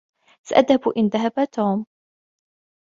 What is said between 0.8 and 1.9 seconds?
إن ذهب توم.